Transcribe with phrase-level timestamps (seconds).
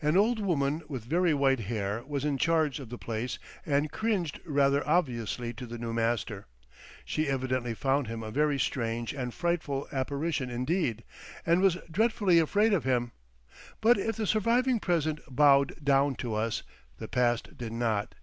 [0.00, 4.40] An old woman with very white hair was in charge of the place and cringed
[4.46, 6.46] rather obviously to the new master.
[7.04, 11.04] She evidently found him a very strange and frightful apparition indeed,
[11.44, 13.12] and was dreadfully afraid of him.
[13.82, 16.62] But if the surviving present bowed down to us,
[16.96, 18.14] the past did not.